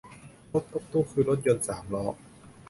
[0.51, 2.05] รถตุ๊กตุ๊ก คือรถยนต์สามล้อ